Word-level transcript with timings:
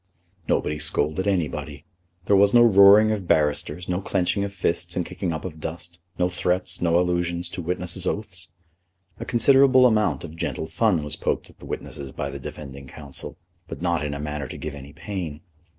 Nobody 0.49 0.79
scolded 0.79 1.27
anybody. 1.27 1.85
There 2.25 2.35
was 2.35 2.55
no 2.55 2.63
roaring 2.63 3.11
of 3.11 3.27
barristers, 3.27 3.87
no 3.87 4.01
clenching 4.01 4.43
of 4.43 4.51
fists 4.51 4.95
and 4.95 5.05
kicking 5.05 5.31
up 5.31 5.45
of 5.45 5.59
dust, 5.59 5.99
no 6.17 6.27
threats, 6.27 6.81
no 6.81 6.99
allusions 6.99 7.49
to 7.49 7.61
witnesses' 7.61 8.07
oaths. 8.07 8.49
A 9.19 9.25
considerable 9.25 9.85
amount 9.85 10.23
of 10.23 10.35
gentle 10.35 10.65
fun 10.67 11.03
was 11.03 11.15
poked 11.15 11.51
at 11.51 11.59
the 11.59 11.67
witnesses 11.67 12.11
by 12.11 12.31
the 12.31 12.39
defending 12.39 12.87
counsel, 12.87 13.37
but 13.67 13.83
not 13.83 14.03
in 14.03 14.15
a 14.15 14.19
manner 14.19 14.47
to 14.47 14.57
give 14.57 14.73
any 14.73 14.91
pain. 14.91 15.41